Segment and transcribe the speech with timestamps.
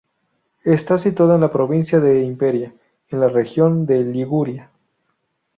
[0.65, 2.73] Está situada en la provincia de Imperia,
[3.09, 4.71] en la región de Liguria.